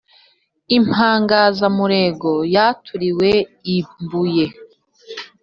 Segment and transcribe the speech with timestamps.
[0.77, 3.29] Impangazamurego yanturiwe
[3.75, 4.45] i Mbuye